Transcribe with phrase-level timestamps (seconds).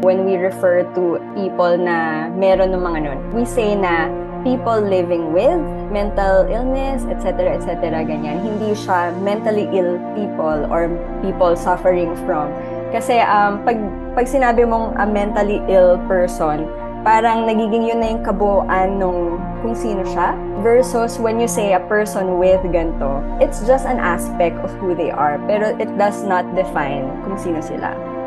[0.00, 4.06] when we refer to people na meron ng mga nun, we say na
[4.46, 5.58] people living with
[5.90, 8.38] mental illness, etc., etc., ganyan.
[8.38, 10.86] Hindi siya mentally ill people or
[11.24, 12.52] people suffering from.
[12.94, 13.76] Kasi um, pag,
[14.16, 16.64] pag sinabi mong a mentally ill person,
[17.04, 20.32] parang nagiging yun na yung kabuuan nung kung sino siya.
[20.62, 25.10] Versus when you say a person with ganto, it's just an aspect of who they
[25.10, 25.36] are.
[25.50, 28.17] Pero it does not define kung sino sila.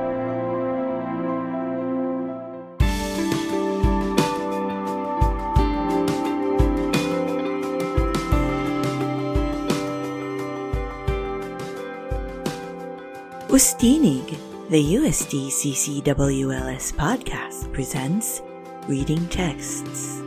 [13.51, 14.39] Ustinig,
[14.71, 18.39] the USD CCWLS podcast presents
[18.87, 20.23] Reading Texts.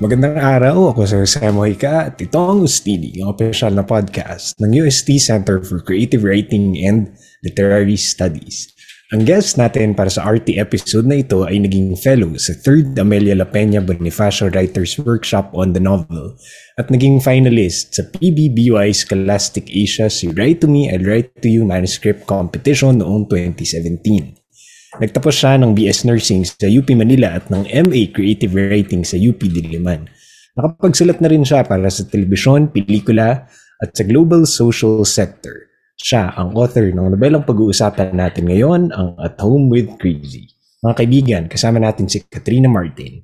[0.00, 4.72] Magandang araw, ako si Jose Mojica at ito ang Ustinig, ang official na podcast ng
[4.80, 7.12] UST Center for Creative Writing and
[7.44, 8.72] Literary Studies.
[9.12, 13.36] Ang guest natin para sa RT episode na ito ay naging fellow sa 3rd Amelia
[13.36, 16.32] La Peña Bonifacio Writers Workshop on the Novel
[16.80, 21.68] at naging finalist sa PBBY Scholastic Asia si Write to Me and Write to You
[21.68, 24.96] Manuscript Competition noong 2017.
[25.04, 29.44] Nagtapos siya ng BS Nursing sa UP Manila at ng MA Creative Writing sa UP
[29.44, 30.08] Diliman.
[30.56, 33.44] Nakapagsulat na rin siya para sa telebisyon, pelikula
[33.76, 35.71] at sa global social sector.
[35.98, 40.48] Siya ang author ng nobelang pag-uusapan natin ngayon, ang At Home with Crazy.
[40.80, 43.22] Mga kaibigan, kasama natin si Katrina Martin.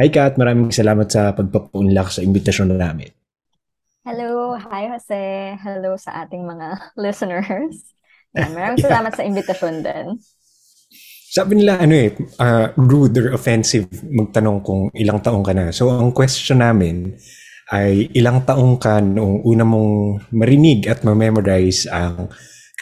[0.00, 3.10] Hi Kat, maraming salamat sa pagpapunlak sa imbitasyon na namin.
[4.00, 5.56] Hello, hi Jose.
[5.60, 7.92] Hello sa ating mga listeners.
[8.32, 10.06] Maraming salamat sa imbitasyon din.
[11.30, 12.10] Sabi nila ano eh,
[12.42, 15.70] uh, rude or offensive magtanong kung ilang taong ka na.
[15.70, 17.14] So ang question namin,
[17.70, 22.26] ay ilang taong ka noong una mong marinig at ma-memorize ang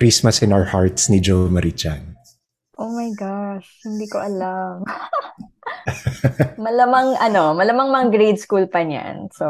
[0.00, 2.16] Christmas in Our Hearts ni Joe Marichan?
[2.78, 4.86] Oh my gosh, hindi ko alam.
[6.64, 9.28] malamang ano, malamang mga grade school pa niyan.
[9.34, 9.46] So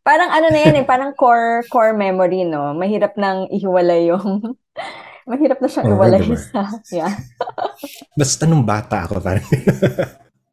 [0.00, 2.74] parang ano na yan eh, parang core core memory no.
[2.74, 4.56] Mahirap nang ihiwalay yung
[5.30, 6.40] mahirap na siyang oh, iwalay diba?
[6.40, 6.60] sa
[6.96, 7.12] yeah.
[8.18, 9.46] Basta nung bata ako parang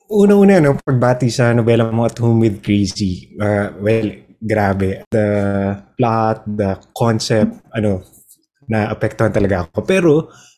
[0.08, 4.08] Una-una, no, pagbati sa nobela mo At Home with Crazy, uh, well,
[4.40, 5.04] grabe.
[5.12, 5.28] The
[6.00, 8.08] plot, the concept, ano,
[8.72, 9.84] na-apektuhan talaga ako.
[9.84, 10.12] Pero,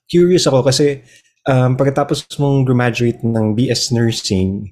[0.05, 1.01] curious ako kasi
[1.49, 4.69] um, pagkatapos mong graduate ng BS Nursing,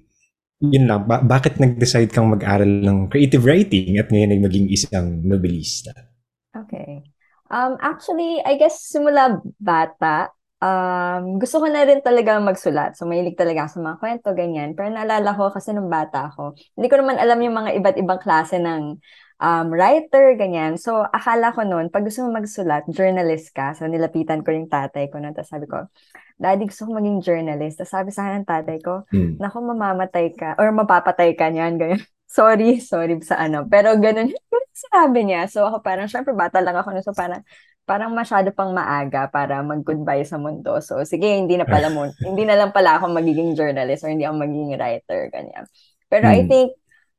[0.61, 5.25] yun lang, ba- bakit nag-decide kang mag-aral ng creative writing at ngayon ay maging isang
[5.25, 5.93] nobelista?
[6.53, 7.01] Okay.
[7.49, 12.97] Um, actually, I guess simula bata, um, gusto ko na rin talaga magsulat.
[12.97, 14.69] So, mahilig talaga ako sa mga kwento, ganyan.
[14.73, 18.21] Pero naalala ko kasi nung bata ako, hindi ko naman alam yung mga iba't ibang
[18.21, 18.97] klase ng
[19.41, 20.77] um, writer, ganyan.
[20.77, 23.77] So, akala ko noon, pag gusto mo magsulat, journalist ka.
[23.77, 25.33] So, nilapitan ko yung tatay ko noon.
[25.37, 25.85] Tapos sabi ko,
[26.37, 27.81] Daddy, gusto ko maging journalist.
[27.81, 29.41] Tapos sabi sa akin ng tatay ko, hmm.
[29.41, 30.53] naku, mamamatay ka.
[30.61, 32.01] Or mapapatay ka niyan, ganyan.
[32.37, 33.65] sorry, sorry sa ano.
[33.65, 35.49] Pero ganun yung sinabi niya.
[35.49, 36.93] So, ako parang, syempre, bata lang ako.
[37.01, 37.41] So, parang,
[37.87, 40.75] parang masyado pang maaga para mag-goodbye sa mundo.
[40.83, 44.27] So, sige, hindi na pala mo, hindi na lang pala ako magiging journalist or hindi
[44.27, 45.63] ako magiging writer, ganyan.
[46.11, 46.35] Pero hmm.
[46.35, 46.69] I think,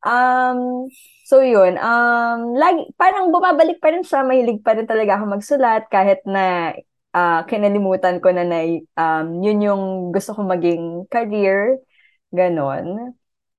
[0.05, 0.87] um,
[1.25, 5.89] so yun, um, lagi, parang bumabalik pa rin siya, mahilig pa rin talaga ako magsulat
[5.89, 6.77] kahit na
[7.17, 8.61] uh, kinalimutan ko na na
[9.01, 11.81] um, yun yung gusto ko maging career,
[12.29, 13.17] ganon.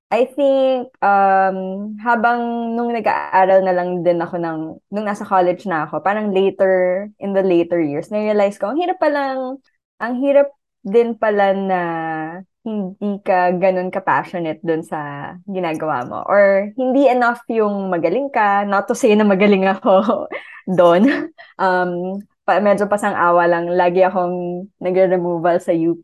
[0.09, 1.57] I think um
[2.01, 4.59] habang nung nag-aaral na lang din ako ng
[4.89, 8.97] nung nasa college na ako, parang later in the later years, na-realize ko ang hirap
[8.97, 9.61] pa lang
[9.99, 10.49] ang hirap
[10.81, 11.81] din pala na
[12.63, 16.19] hindi ka ganun ka-passionate dun sa ginagawa mo.
[16.27, 18.63] Or hindi enough yung magaling ka.
[18.67, 20.27] Not to say na magaling ako
[20.79, 21.31] doon.
[21.59, 23.71] Um, pa, medyo pasang-awa lang.
[23.75, 26.03] Lagi akong nagre-removal sa UP.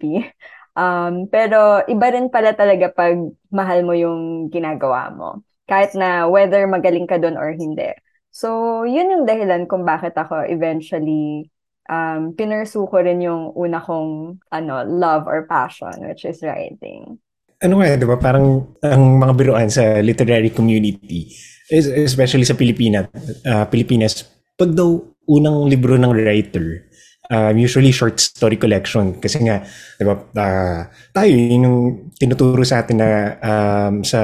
[0.75, 3.15] Um, pero iba rin pala talaga pag
[3.49, 5.41] mahal mo yung ginagawa mo.
[5.65, 7.95] Kahit na whether magaling ka doon or hindi.
[8.35, 11.47] So, yun yung dahilan kung bakit ako eventually
[11.89, 17.17] um, pinursu ko rin yung una kong ano, love or passion, which is writing.
[17.63, 18.19] Ano nga, di ba?
[18.19, 21.31] Parang ang mga biruan sa literary community,
[21.71, 23.07] especially sa Pilipinas,
[23.47, 24.27] uh, Pilipinas,
[24.59, 26.84] pag daw unang libro ng writer,
[27.29, 29.17] um, usually short story collection.
[29.19, 29.63] Kasi nga
[29.97, 30.81] 'di ba uh,
[31.13, 34.21] tayo yung tinuturo sa atin na um, sa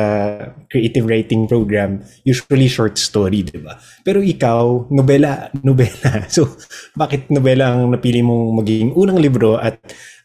[0.71, 3.77] creative writing program usually short story 'di ba?
[4.01, 6.25] Pero ikaw nobela nobela.
[6.31, 6.57] So
[6.97, 9.77] bakit nobela ang napili mong maging unang libro at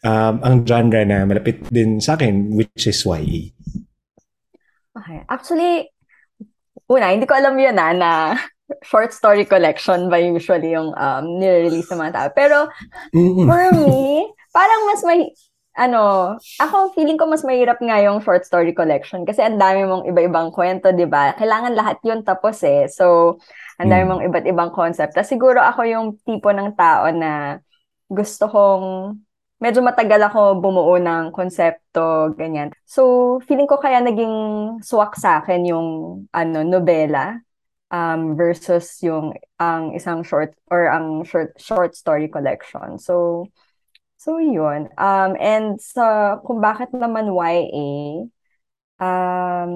[0.03, 3.53] um, ang genre na malapit din sa akin which is YA
[4.97, 5.21] Okay.
[5.29, 5.93] Actually,
[6.89, 8.11] una, hindi ko alam yun na, ah, na
[8.83, 12.29] short story collection ba usually yung um, nire-release ng mga tao.
[12.35, 12.57] Pero
[13.15, 13.45] mm-hmm.
[13.47, 15.31] for me, parang mas may,
[15.77, 20.03] ano, ako feeling ko mas mahirap nga yung short story collection kasi ang dami mong
[20.09, 21.31] iba-ibang kwento, di ba?
[21.37, 22.91] Kailangan lahat yun tapos eh.
[22.91, 23.37] So,
[23.79, 25.15] ang dami mong iba't ibang concept.
[25.15, 27.61] Tapos siguro ako yung tipo ng tao na
[28.09, 29.15] gusto kong
[29.57, 32.73] medyo matagal ako bumuo ng konsepto, ganyan.
[32.85, 34.33] So, feeling ko kaya naging
[34.81, 35.87] swak sa akin yung
[36.33, 37.46] ano, nobela
[37.91, 42.99] um, versus yung ang isang short or ang short short story collection.
[42.99, 43.47] So,
[44.17, 44.89] So, yun.
[44.97, 48.25] Um, and sa, kung bakit naman YA,
[48.97, 49.71] um,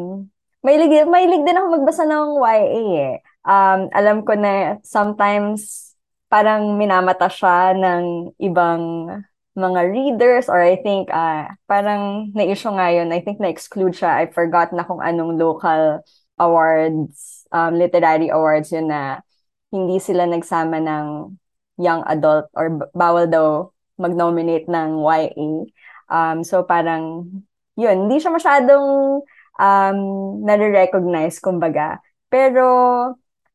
[0.65, 3.15] mahilig, mahilig din ako magbasa ng YA eh.
[3.45, 5.93] Um, alam ko na sometimes
[6.25, 9.13] parang minamata siya ng ibang
[9.53, 13.13] mga readers or I think uh, parang na-issue nga yun.
[13.13, 14.25] I think na-exclude siya.
[14.25, 16.01] I forgot na kung anong local
[16.41, 19.21] awards, um, literary awards yun na
[19.69, 21.37] hindi sila nagsama ng
[21.77, 23.69] young adult or bawal daw
[24.01, 25.49] mag-nominate ng YA.
[26.09, 27.29] Um, so parang,
[27.77, 29.21] yun, hindi siya masyadong
[29.61, 29.99] um,
[30.43, 32.01] nare-recognize, kumbaga.
[32.27, 32.65] Pero,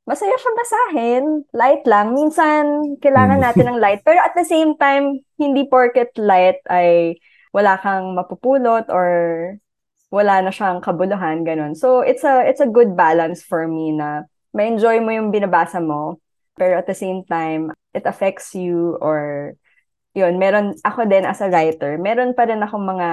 [0.07, 1.25] masaya siya basahin.
[1.51, 2.15] Light lang.
[2.15, 3.45] Minsan, kailangan mm.
[3.45, 4.01] natin ng light.
[4.07, 7.19] Pero at the same time, hindi porket light ay
[7.51, 9.09] wala kang mapupulot or
[10.17, 11.77] wala na siyang kabuluhan, ganun.
[11.77, 14.25] So, it's a, it's a good balance for me na
[14.57, 16.17] ma-enjoy mo yung binabasa mo,
[16.57, 19.53] pero at the same time, it affects you or
[20.17, 23.09] yun, meron ako din as a writer, meron pa rin akong mga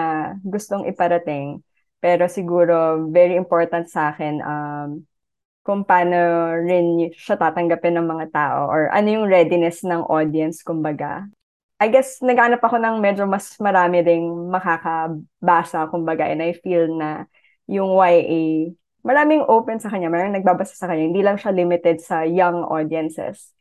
[0.47, 1.59] gustong iparating.
[1.99, 4.89] Pero siguro, very important sa akin um,
[5.63, 11.27] kung paano rin siya tatanggapin ng mga tao or ano yung readiness ng audience, kumbaga.
[11.83, 17.27] I guess, naghanap ako ng medyo mas marami ding makakabasa, kumbaga, and I feel na
[17.67, 18.71] yung YA,
[19.03, 23.51] maraming open sa kanya, maraming nagbabasa sa kanya, hindi lang siya limited sa young audiences.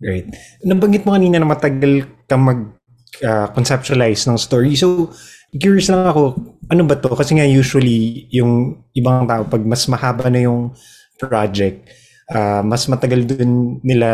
[0.00, 0.32] Right.
[0.64, 2.72] Nabanggit mo kanina na matagal ka mag
[3.20, 4.72] uh, conceptualize ng story.
[4.80, 5.12] So,
[5.52, 6.40] curious lang ako,
[6.72, 7.12] ano ba to?
[7.12, 10.72] Kasi nga usually, yung ibang tao, pag mas mahaba na yung
[11.20, 11.84] project,
[12.32, 14.08] uh, mas matagal dun nila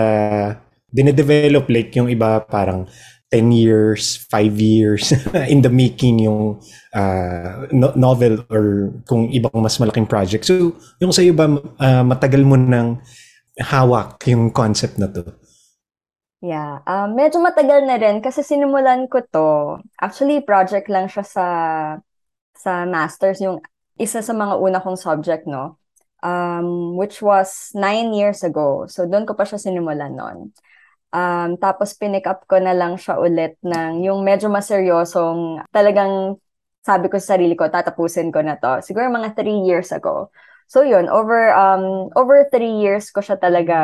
[0.97, 2.89] dine-develop like yung iba parang
[3.29, 5.13] 10 years, 5 years
[5.53, 6.63] in the making yung
[6.95, 10.47] uh, no- novel or kung ibang mas malaking project.
[10.47, 13.03] So, yung sa iba, uh, matagal mo nang
[13.59, 15.27] hawak yung concept na to.
[16.45, 19.51] Yeah, um, medyo matagal na rin kasi sinimulan ko to.
[19.99, 21.47] Actually, project lang siya sa
[22.55, 23.59] sa masters, yung
[23.97, 25.81] isa sa mga una kong subject, no?
[26.21, 28.85] Um, which was nine years ago.
[28.87, 30.53] So, doon ko pa siya sinimulan noon.
[31.15, 36.39] Um, tapos, pinick up ko na lang siya ulit ng yung medyo maseryosong, talagang
[36.87, 38.79] sabi ko sa sarili ko, tatapusin ko na to.
[38.79, 40.31] Siguro mga three years ago.
[40.67, 43.79] So yun, over um over three years ko siya talaga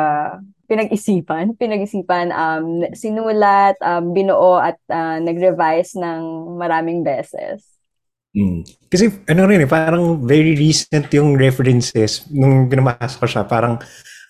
[0.67, 7.63] pinag-isipan, pinag-isipan, um, sinulat, um, binuo at uh, nag-revise ng maraming beses.
[8.33, 8.65] Mm.
[8.89, 13.77] Kasi ano rin eh, parang very recent yung references nung binabasa ko siya, parang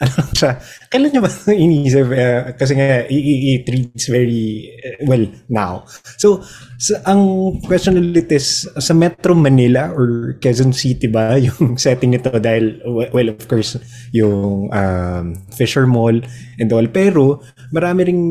[0.01, 0.57] ano siya,
[0.89, 2.07] kailan niya ba inisip?
[2.09, 5.85] Uh, kasi nga, it reads very uh, well now.
[6.17, 6.41] So,
[6.81, 12.33] so, ang question ulit is, sa Metro Manila or Quezon City ba yung setting nito?
[12.33, 13.77] Dahil, well, of course,
[14.09, 16.17] yung um, Fisher Mall
[16.57, 16.87] and all.
[16.89, 18.23] Pero, marami ring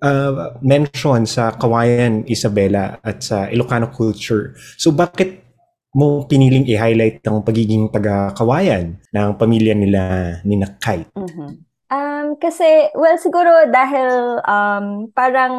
[0.00, 4.56] uh, mention sa Kawayan, Isabela at sa Ilocano culture.
[4.80, 5.49] So, bakit
[5.90, 10.02] mo piniling i-highlight ang pagiging taga-kawayan ng pamilya nila
[10.46, 11.10] ni Kite?
[11.18, 11.50] Mm-hmm.
[11.90, 15.54] Um, kasi, well, siguro dahil um, parang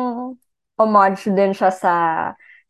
[0.79, 1.95] homage din siya sa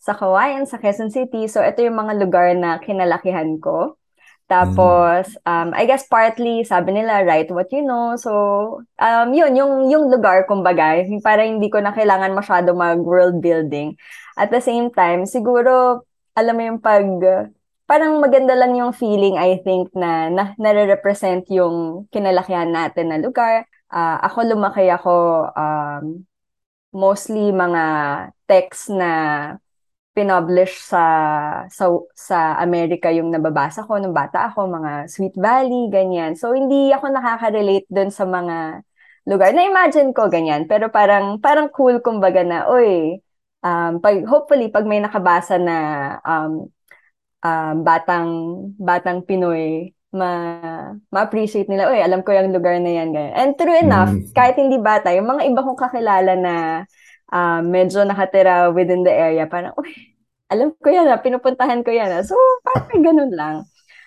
[0.01, 1.45] sa Kawayan, sa Quezon City.
[1.45, 4.01] So, ito yung mga lugar na kinalakihan ko.
[4.49, 5.45] Tapos, mm.
[5.45, 8.17] um, I guess partly, sabi nila, write what you know.
[8.17, 8.31] So,
[8.97, 13.93] um, yun, yung, yung lugar, kumbaga, para hindi ko na kailangan masyado mag-world building.
[14.35, 16.03] At the same time, siguro,
[16.35, 17.05] alam mo yung pag,
[17.85, 23.67] parang maganda lang yung feeling, I think, na, na nare-represent yung kinalakihan natin na lugar.
[23.91, 26.23] Uh, ako lumaki ako um,
[26.95, 27.83] mostly mga
[28.47, 29.11] text na
[30.11, 31.03] pinublish sa
[31.71, 36.35] sa sa Amerika yung nababasa ko nung bata ako, mga Sweet Valley, ganyan.
[36.35, 38.83] So hindi ako nakaka-relate doon sa mga
[39.27, 39.51] lugar.
[39.55, 43.19] Na-imagine ko ganyan, pero parang parang cool kumbaga na, oy,
[43.63, 45.77] um, pag, hopefully pag may nakabasa na
[46.25, 46.69] um,
[47.41, 48.29] um, batang
[48.77, 50.31] batang Pinoy ma
[51.07, 53.31] ma-appreciate nila, oy, alam ko yung lugar na yan, ganyan.
[53.31, 54.35] And true enough, mm.
[54.35, 56.55] kahit hindi bata, yung mga iba kong kakilala na
[57.31, 59.87] uh, medyo nakatira within the area, parang, uy,
[60.51, 62.11] alam ko yan, ah, pinupuntahan ko yan.
[62.11, 62.23] Ah.
[62.27, 62.35] So,
[62.67, 63.55] parang ganun lang.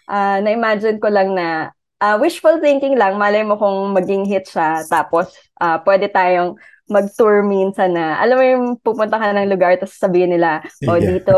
[0.04, 1.72] Uh, na-imagine ko lang na
[2.04, 5.32] uh, wishful thinking lang, malay mo kung maging hit siya, tapos
[5.64, 10.36] uh, pwede tayong mag-tour minsan na, alam mo yung pupunta ka ng lugar tapos sabihin
[10.36, 11.16] nila, oh, Yeah.
[11.16, 11.34] dito,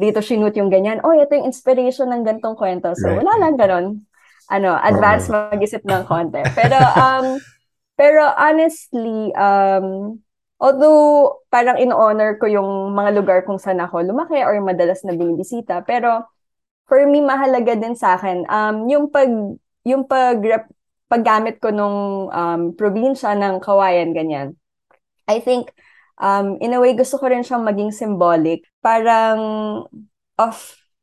[0.00, 1.04] dito shoot yung ganyan.
[1.04, 2.96] Oh, ito yung inspiration ng gantong kwento.
[2.96, 3.20] So, Right.
[3.20, 3.86] wala lang ganon.
[4.48, 6.40] Ano, advance mag-isip ng konti.
[6.56, 7.36] Pero, um,
[7.98, 10.16] pero honestly, um,
[10.56, 15.84] although parang in-honor ko yung mga lugar kung saan ako lumaki or madalas na binibisita,
[15.84, 16.24] pero
[16.88, 19.28] for me, mahalaga din sa akin, um, yung pag,
[19.84, 20.40] yung pag,
[21.10, 24.56] paggamit ko nung um, probinsya ng Kawayan, ganyan.
[25.26, 25.74] I think,
[26.22, 28.66] um, in a way, gusto ko rin siyang maging symbolic.
[28.80, 29.38] Parang,
[30.38, 30.56] of,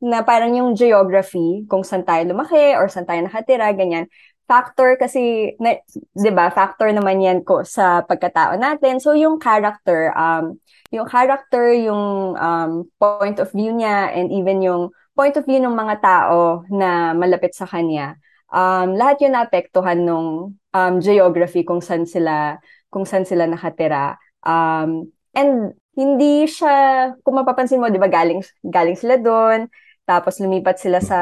[0.03, 4.07] na parang yung geography, kung saan tayo lumaki or saan tayo nakatira, ganyan.
[4.43, 5.79] Factor kasi, na,
[6.11, 8.99] di ba, factor naman yan ko sa pagkatao natin.
[8.99, 10.59] So, yung character, um,
[10.91, 15.73] yung character, yung um, point of view niya, and even yung point of view ng
[15.73, 18.19] mga tao na malapit sa kanya,
[18.53, 22.61] um, lahat yun naapektuhan nung um, geography kung saan sila
[22.93, 24.21] kung saan sila nakatira.
[24.45, 29.65] Um, and hindi siya, kung mapapansin mo, di ba, galing, galing sila doon,
[30.05, 31.21] tapos lumipat sila sa,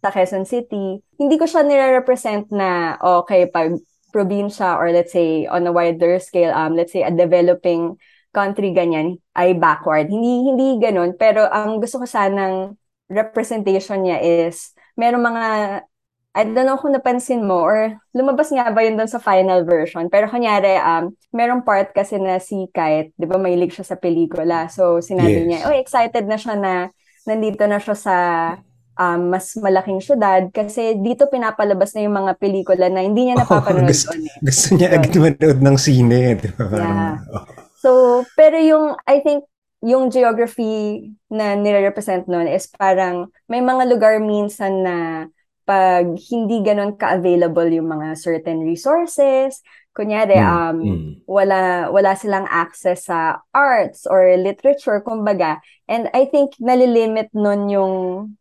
[0.00, 1.04] sa Quezon City.
[1.20, 3.76] Hindi ko siya nire-represent na, okay, pag
[4.08, 8.00] probinsya or let's say on a wider scale, um, let's say a developing
[8.32, 10.08] country ganyan, ay backward.
[10.08, 11.16] Hindi, hindi ganun.
[11.16, 12.76] Pero ang gusto ko sanang
[13.08, 15.46] representation niya is, merong mga
[16.38, 20.06] I don't know kung napansin mo or lumabas nga ba yun doon sa final version.
[20.06, 24.70] Pero kunyari, um, merong part kasi na si Kite, di ba mahilig siya sa pelikula.
[24.70, 25.46] So sinabi Yes.
[25.50, 26.72] niya, oh excited na siya na
[27.26, 28.16] nandito na siya sa
[28.94, 33.90] um, mas malaking syudad kasi dito pinapalabas na yung mga pelikula na hindi niya napapanood
[33.90, 34.30] gusto, doon.
[34.30, 34.36] eh.
[34.38, 36.38] gusto niya agad manood ng sine.
[36.38, 36.64] Di ba?
[36.70, 37.14] Yeah.
[37.34, 37.44] Oh.
[37.78, 37.90] So,
[38.34, 39.42] pero yung, I think,
[39.78, 44.96] yung geography na nire-represent nun is parang may mga lugar minsan na
[45.68, 49.60] pag hindi ganun ka-available yung mga certain resources,
[49.92, 51.10] kunyari, Mm, um, mm.
[51.28, 55.60] wala, wala silang access sa arts or literature, kumbaga.
[55.90, 57.94] And I think nalilimit nun yung,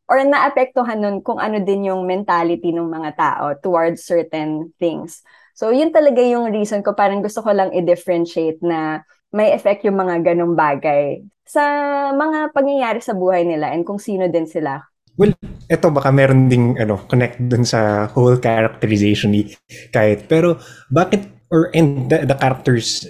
[0.08, 5.26] or naapektuhan nun kung ano din yung mentality ng mga tao towards certain things.
[5.58, 9.02] So, yun talaga yung reason ko, parang gusto ko lang i-differentiate na
[9.34, 11.64] may effect yung mga ganong bagay sa
[12.14, 14.86] mga pangyayari sa buhay nila and kung sino din sila.
[15.18, 15.34] Well,
[15.66, 19.50] eto baka meron ding ano, connect dun sa whole characterization ni
[19.90, 20.30] Kite.
[20.30, 20.62] Pero
[20.94, 23.08] bakit or and the, the characters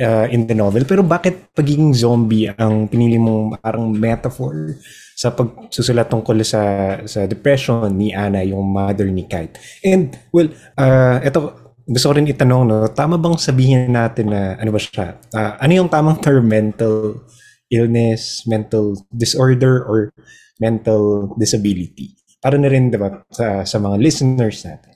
[0.00, 4.78] uh, in the novel, pero bakit pagiging zombie ang pinili mong parang metaphor
[5.18, 9.60] sa pagsusulat tungkol sa sa depression ni Anna, yung mother ni Kite.
[9.84, 10.48] And well,
[10.80, 15.18] uh, eto gusto ko rin itanong no, tama bang sabihin natin na ano ba siya?
[15.34, 17.26] Ah, ano yung tamang term mental
[17.66, 20.14] illness, mental disorder or
[20.60, 22.14] mental disability.
[22.40, 24.94] Para na rin, di ba, sa, sa mga listeners natin.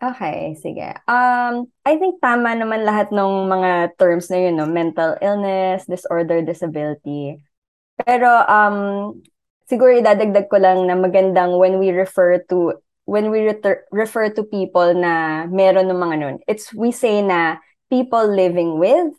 [0.00, 0.96] Okay, sige.
[1.04, 4.64] Um, I think tama naman lahat ng mga terms na yun, no?
[4.64, 7.36] Mental illness, disorder, disability.
[8.00, 9.12] Pero um,
[9.68, 14.46] siguro idadagdag ko lang na magandang when we refer to when we reter- refer to
[14.48, 16.36] people na meron ng mga nun.
[16.48, 17.60] It's we say na
[17.92, 19.12] people living with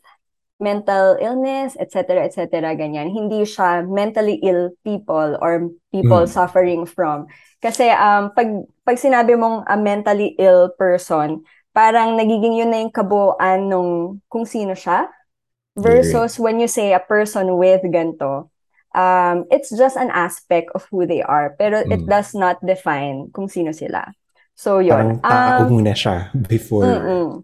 [0.62, 3.10] mental illness, etc., etc., ganyan.
[3.10, 6.30] Hindi siya mentally ill people or people Mm.
[6.30, 7.26] suffering from.
[7.58, 8.46] Kasi um, pag,
[8.86, 11.42] pag sinabi mong a mentally ill person,
[11.74, 15.10] parang nagiging yun na yung kabuuan nung kung sino siya.
[15.72, 18.52] Versus when you say a person with ganto,
[18.92, 21.56] um, it's just an aspect of who they are.
[21.56, 22.12] Pero it Mm.
[22.12, 24.04] does not define kung sino sila.
[24.52, 25.24] So, Parang yun.
[25.24, 26.84] tao Um, muna siya before.
[26.84, 27.40] Mm-mm.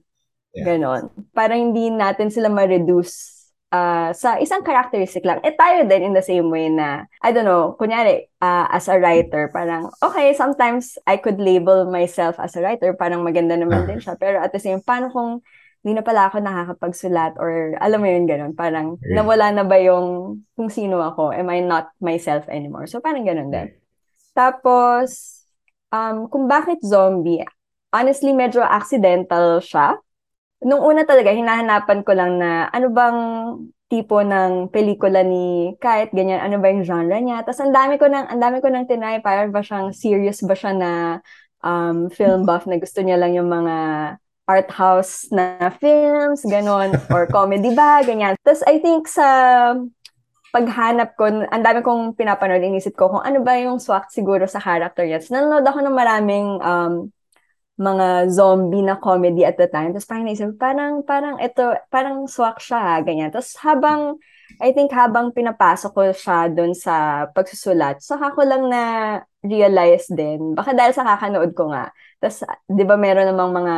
[0.58, 0.74] Yeah.
[0.74, 1.10] Ganon.
[1.30, 3.36] Parang hindi natin sila ma-reduce
[3.68, 5.38] ah, sa isang characteristic lang.
[5.44, 8.96] Eh tayo din in the same way na, I don't know, kunyari, ah, as a
[8.96, 13.86] writer, parang, okay, sometimes I could label myself as a writer, parang maganda naman Ah.
[13.86, 14.16] din siya.
[14.22, 15.44] Pero at the same, paano kung
[15.84, 18.50] hindi na pala ako nakakapagsulat or alam mo yun, ganon.
[18.50, 19.14] Parang Right.
[19.14, 21.30] nawala na ba yung kung sino ako?
[21.30, 22.90] Am I not myself anymore?
[22.90, 23.76] So parang ganon din.
[24.34, 25.38] Tapos,
[25.90, 27.44] um, kung bakit zombie,
[27.90, 29.98] honestly, medyo accidental siya.
[30.64, 33.18] Nung una talaga, hinahanapan ko lang na ano bang
[33.88, 37.40] tipo ng pelikula ni Kite, ganyan, ano ba yung genre niya.
[37.46, 40.52] Tapos ang dami ko nang, ang dami ko nang tinry, parang ba siyang serious ba
[40.52, 40.90] siya na
[41.64, 43.76] um, film buff na gusto niya lang yung mga
[44.48, 48.36] art house na films, ganon, or comedy ba, ganyan.
[48.44, 49.28] Tapos I think sa
[50.52, 54.60] paghanap ko, ang dami kong pinapanood, inisip ko kung ano ba yung swak siguro sa
[54.60, 55.20] character niya.
[55.20, 56.92] Tapos nanonood ako ng maraming um,
[57.78, 59.94] mga zombie na comedy at the time.
[59.94, 63.30] Tapos parang naisip, parang, parang ito, parang swak siya, ganyan.
[63.30, 64.18] Tapos habang,
[64.58, 68.82] I think habang pinapasok ko siya doon sa pagsusulat, saka ko lang na
[69.46, 71.94] realize din, baka dahil sa kakanood ko nga.
[72.18, 73.76] Tapos, di ba meron namang mga,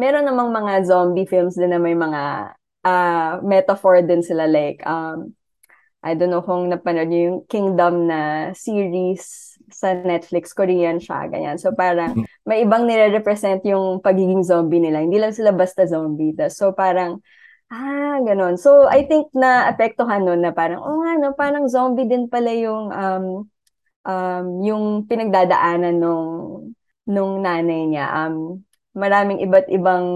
[0.00, 5.32] meron namang mga zombie films din na may mga uh, metaphor din sila like um
[6.04, 11.58] I don't know kung napanood niyo yung Kingdom na series sa Netflix, Korean siya, ganyan.
[11.58, 12.24] So parang mm.
[12.46, 15.02] may ibang nire-represent yung pagiging zombie nila.
[15.02, 16.32] Hindi lang sila basta zombie.
[16.48, 17.18] So parang,
[17.74, 18.54] ah, ganun.
[18.54, 22.54] So I think na apektuhan nun na parang, oh nga, no, parang zombie din pala
[22.54, 23.26] yung, um,
[24.06, 26.30] um, yung pinagdadaanan nung,
[27.04, 28.06] nung nanay niya.
[28.14, 28.62] Um,
[28.94, 30.06] maraming iba't ibang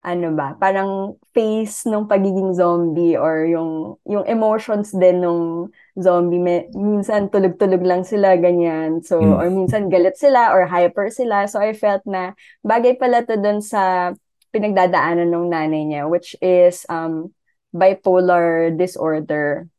[0.00, 6.38] ano ba, parang face nung pagiging zombie or yung yung emotions din nung zombie.
[6.38, 9.02] May, minsan tulog-tulog lang sila, ganyan.
[9.02, 9.34] So, mm.
[9.34, 11.48] or minsan galit sila or hyper sila.
[11.50, 14.14] So, I felt na bagay pala to dun sa
[14.50, 17.34] pinagdadaanan ng nanay niya, which is um,
[17.70, 19.70] bipolar disorder.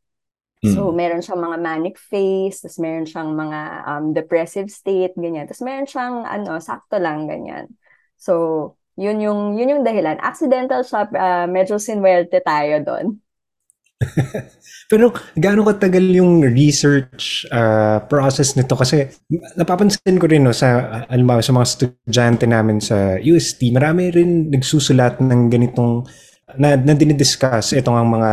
[0.62, 0.74] Mm.
[0.78, 5.50] So, meron siyang mga manic face, tapos meron siyang mga um, depressive state, ganyan.
[5.50, 7.72] Tapos meron siyang, ano, sakto lang, ganyan.
[8.22, 10.22] So, yun yung, yun yung dahilan.
[10.22, 13.18] Accidental siya, uh, medyo sinwerte tayo doon.
[14.92, 18.76] Pero gaano katagal yung research uh, process nito?
[18.76, 19.08] Kasi
[19.56, 25.24] napapansin ko rin no, sa, alam sa mga estudyante namin sa UST, marami rin nagsusulat
[25.24, 26.04] ng ganitong
[26.60, 28.30] na, na dinidiscuss itong ang mga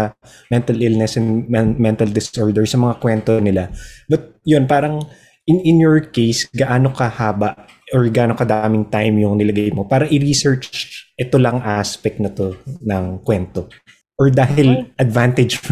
[0.51, 3.71] mental illness and men, mental disorder sa mga kwento nila.
[4.11, 5.07] But yun, parang
[5.47, 7.55] in, in your case, gaano kahaba
[7.95, 13.23] or gaano kadaming time yung nilagay mo para i-research ito lang aspect na to ng
[13.23, 13.71] kwento?
[14.19, 15.63] Or dahil advantage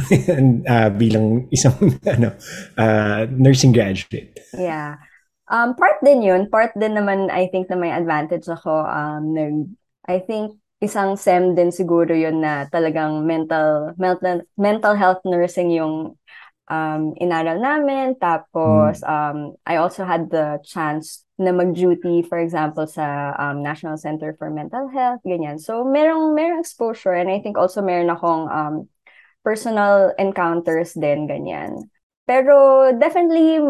[0.71, 1.75] uh, bilang isang
[2.15, 2.31] ano,
[2.79, 4.39] uh, nursing graduate?
[4.55, 5.03] Yeah.
[5.51, 6.47] Um, part din yun.
[6.47, 8.87] Part din naman, I think, na may advantage ako.
[8.87, 9.55] Um, nag,
[10.07, 16.15] I think, isang SEM din siguro yun na talagang mental, mental, mental health nursing yung
[16.69, 18.15] um, inaral namin.
[18.19, 19.07] Tapos, mm.
[19.07, 24.49] um, I also had the chance na mag-duty, for example, sa um, National Center for
[24.49, 25.61] Mental Health, ganyan.
[25.61, 28.75] So, merong, merong exposure and I think also meron akong um,
[29.45, 31.93] personal encounters din, ganyan.
[32.25, 33.61] Pero definitely,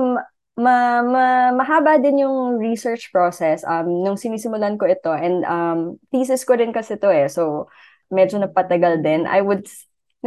[0.56, 5.12] ma, ma, mahaba din yung research process um, nung sinisimulan ko ito.
[5.12, 5.78] And um,
[6.14, 7.28] thesis ko rin kasi to eh.
[7.28, 7.68] So,
[8.08, 9.26] medyo napatagal din.
[9.26, 9.66] I would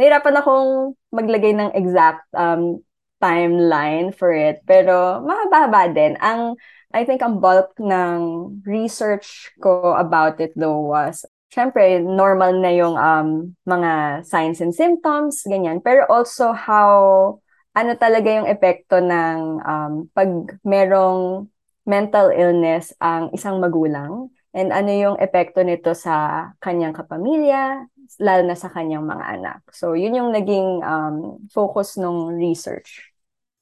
[0.00, 2.80] nahirapan akong maglagay ng exact um,
[3.20, 4.64] timeline for it.
[4.64, 6.16] Pero mahaba-haba din.
[6.24, 6.56] Ang,
[6.96, 8.18] I think ang bulk ng
[8.64, 15.44] research ko about it though was, syempre, normal na yung um, mga signs and symptoms,
[15.44, 15.84] ganyan.
[15.84, 17.36] Pero also how,
[17.76, 20.30] ano talaga yung epekto ng um, pag
[20.64, 21.44] merong
[21.84, 27.86] mental illness ang isang magulang and ano yung epekto nito sa kanyang kapamilya,
[28.18, 29.60] lalo na sa kanyang mga anak.
[29.70, 33.12] So, yun yung naging um, focus ng research.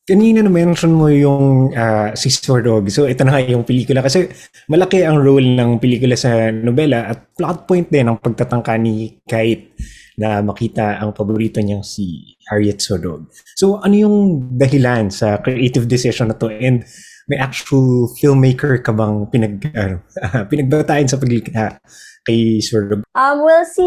[0.09, 2.89] Kanina na mention mo yung uh, si Swordog.
[2.89, 4.01] So, ito na nga yung pelikula.
[4.01, 4.25] Kasi
[4.73, 9.77] malaki ang role ng pelikula sa nobela at plot point din ang pagtatangka ni Kite
[10.17, 13.29] na makita ang paborito niyang si Harriet Swordog.
[13.55, 14.17] So, ano yung
[14.57, 16.49] dahilan sa creative decision na to?
[16.49, 16.89] And
[17.29, 19.61] may actual filmmaker ka bang pinag,
[20.25, 21.77] uh, pinagbatayan sa paglikha
[22.25, 23.05] kay Swordog?
[23.13, 23.85] Um, well, si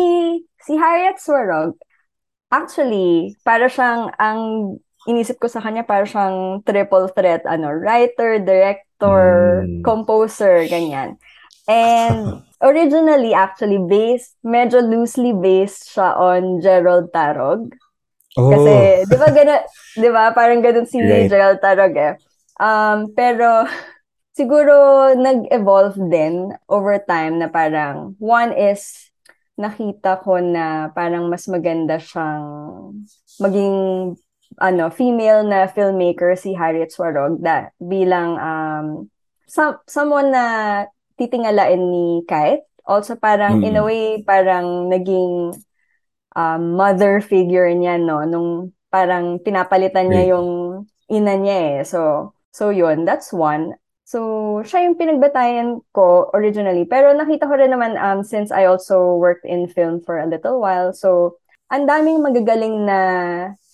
[0.65, 1.77] Si Harriet Swarog,
[2.51, 4.41] actually, para siyang, ang
[5.09, 9.81] inisip ko sa kanya, para siyang triple threat, ano, writer, director, mm.
[9.81, 11.17] composer, ganyan.
[11.65, 17.73] And originally, actually, based, medyo loosely based siya on Gerald Tarog.
[18.37, 18.51] Oh.
[18.51, 19.55] Kasi, di ba gana,
[19.97, 21.27] di ba, parang ganun si right.
[21.27, 22.15] Gerald Tarog eh.
[22.61, 23.65] Um, pero,
[24.37, 29.10] siguro, nag-evolve din over time na parang, one is,
[29.61, 32.43] nakita ko na parang mas maganda siyang
[33.37, 33.77] maging
[34.59, 38.87] ano female na filmmaker si Harriet Swarog da, bilang um
[39.47, 40.45] some, someone na
[41.15, 43.67] titingalain ni Kite also parang mm.
[43.69, 45.55] in a way parang naging
[46.35, 48.25] um, mother figure niya no?
[48.25, 51.75] Nung parang pinapalitan niya yung ina niya eh.
[51.87, 53.77] So so yun that's one
[54.11, 56.83] So, siya yung pinagbatayan ko originally.
[56.83, 60.59] Pero nakita ko rin naman um, since I also worked in film for a little
[60.59, 60.91] while.
[60.91, 61.39] So,
[61.71, 62.99] ang daming magagaling na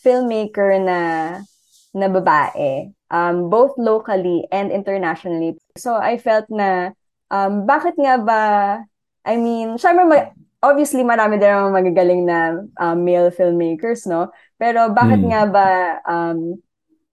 [0.06, 1.00] filmmaker na
[1.98, 5.58] na babae, um, both locally and internationally.
[5.74, 6.94] So, I felt na
[7.34, 8.42] um, bakit nga ba,
[9.26, 10.30] I mean, syempre, ma-
[10.62, 14.30] obviously marami din naman magagaling na um, male filmmakers, no?
[14.62, 15.30] Pero bakit mm.
[15.34, 15.70] nga ba
[16.06, 16.62] um,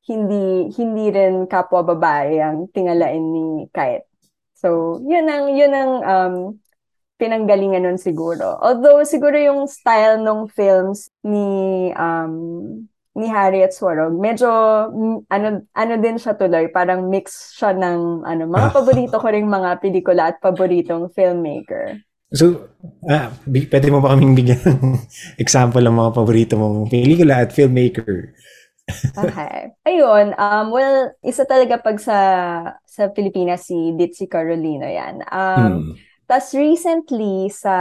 [0.05, 4.09] hindi hindi rin kapwa babae ang tingalain ni Kite.
[4.53, 6.35] So, yun ang yun ang um,
[7.17, 8.61] pinanggalingan nun siguro.
[8.61, 12.35] Although siguro yung style ng films ni um,
[13.15, 14.51] ni Harriet Swarog, medyo
[15.31, 19.79] ano ano din siya tuloy, parang mix siya ng ano mga paborito ko ring mga
[19.81, 22.03] pelikula at paboritong filmmaker.
[22.35, 22.67] So,
[23.07, 24.99] ah, bi- pwede mo ba kaming bigyan ng
[25.45, 28.35] example ng mga paborito mong pelikula at filmmaker?
[29.15, 29.71] Okay.
[29.87, 32.19] Ayun, um, well, isa talaga pag sa
[32.83, 35.23] sa Pilipinas si Ditzy Carolino yan.
[35.31, 36.05] Um, Hmm.
[36.27, 37.77] tas recently sa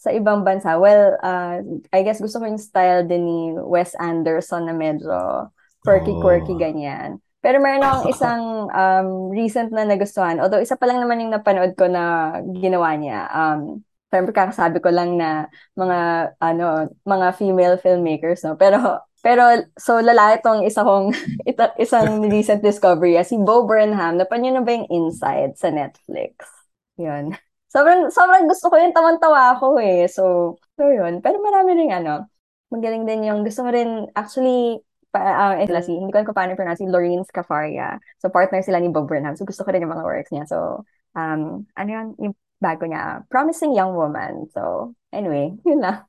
[0.00, 1.60] sa ibang bansa, well, uh,
[1.92, 5.52] I guess gusto ko yung style din ni Wes Anderson na medyo
[5.84, 6.56] quirky-quirky Oh.
[6.56, 7.20] ganyan.
[7.44, 8.42] Pero meron akong isang
[8.72, 10.40] um, recent na nagustuhan.
[10.40, 13.28] Although isa pa lang naman yung napanood ko na ginawa niya.
[13.28, 15.46] Um, Siyempre, kakasabi ko lang na
[15.78, 15.98] mga,
[16.42, 18.58] ano, mga female filmmakers, no?
[18.58, 21.12] Pero, pero, so, lalaki tong isa kong,
[21.50, 24.16] ita, isang recent discovery, ah, si Bo Burnham.
[24.16, 26.48] Napanood na ba yung Inside sa Netflix?
[26.96, 27.36] Yun.
[27.70, 30.08] Sobrang, sobrang gusto ko yung tawan-tawa ako eh.
[30.08, 31.20] So, so yun.
[31.20, 32.26] Pero marami rin, ano,
[32.72, 34.80] magaling din yung, gusto ko rin, actually,
[35.12, 38.00] pa, uh, sila si, hindi ko alam kung paano pronounce, si Lorraine Scafaria.
[38.18, 39.36] So, partner sila ni Bob Burnham.
[39.36, 40.48] So, gusto ko rin yung mga works niya.
[40.48, 44.46] So, um, ano yun, yung bago niya, Promising Young Woman.
[44.52, 46.04] So, anyway, yun lang.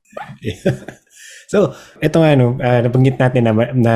[1.52, 3.94] so, ito nga, no, ah, nabanggit natin na, na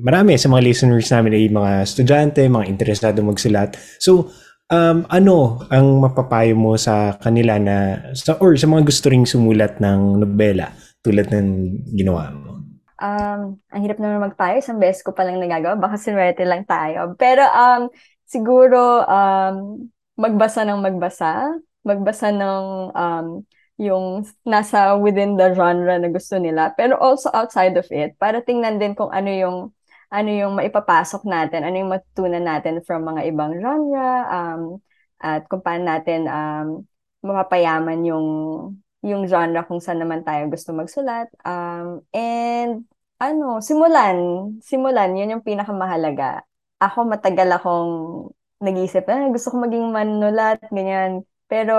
[0.00, 3.76] marami sa mga listeners namin ay mga estudyante, mga interesado magsulat.
[4.00, 4.32] So,
[4.72, 9.78] um, ano ang mapapayo mo sa kanila na, sa, or sa mga gusto ring sumulat
[9.78, 10.72] ng nobela
[11.04, 11.48] tulad ng
[11.92, 12.50] ginawa mo?
[13.00, 14.60] Um, ang hirap naman magpayo.
[14.60, 15.72] Isang beses ko palang nagagawa.
[15.80, 17.16] Baka sinwerte lang tayo.
[17.16, 17.88] Pero, um,
[18.28, 19.88] siguro, um,
[20.20, 21.48] magbasa ng magbasa.
[21.86, 23.26] Magbasa ng, um,
[23.80, 26.76] yung nasa within the genre na gusto nila.
[26.76, 28.16] Pero also outside of it.
[28.20, 29.58] Para tingnan din kung ano yung,
[30.12, 31.64] ano yung maipapasok natin.
[31.64, 34.10] Ano yung matutunan natin from mga ibang genre.
[34.28, 34.62] Um,
[35.20, 36.84] at kung paano natin, um,
[37.24, 38.26] mapapayaman yung
[39.00, 41.32] yung genre kung saan naman tayo gusto magsulat.
[41.44, 42.84] Um, and
[43.20, 44.16] ano, simulan.
[44.64, 46.44] Simulan, yun yung pinakamahalaga.
[46.80, 47.92] Ako matagal akong
[48.60, 51.24] nag-iisip, ah, gusto ko maging manulat, ganyan.
[51.50, 51.76] Pero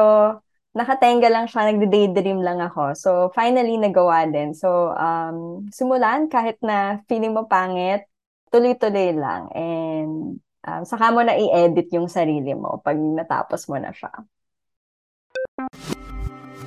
[0.76, 2.92] nakatenga lang siya, nagde-daydream lang ako.
[2.96, 4.52] So, finally, nagawa din.
[4.52, 8.04] So, um, simulan, kahit na feeling mo pangit,
[8.52, 9.48] tuloy-tuloy lang.
[9.56, 14.12] And um, saka mo na i-edit yung sarili mo pag natapos mo na siya.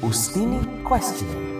[0.01, 1.53] Ustini Questioning.